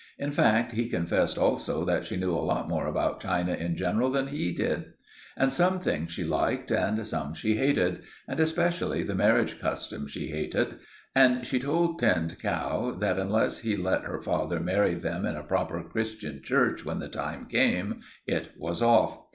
[0.17, 4.09] In fact, he confessed also that she knew a lot more about China in general
[4.09, 4.93] than he did.
[5.37, 10.29] And some things she liked, and some she hated; and especially the marriage customs she
[10.29, 10.79] hated;
[11.13, 15.43] and she told Tinned Cow that unless he let her father marry them in a
[15.43, 19.19] proper Christian church when the time came, it was off.